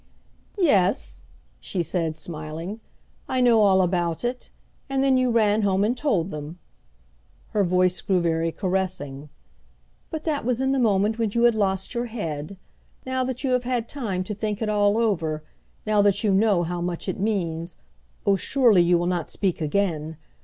[0.57, 1.21] "Yes,"
[1.59, 2.79] she said, smiling,
[3.29, 4.49] "I know all about it.
[4.89, 6.57] And then you ran home and told them."
[7.49, 9.29] Her voice grew very caressing.
[10.09, 12.57] "But that was in the moment when you had lost your head.
[13.05, 15.43] Now that you have had time to think it all over,
[15.85, 17.75] now that you know how much it means
[18.25, 20.17] oh, surely, you will not speak again!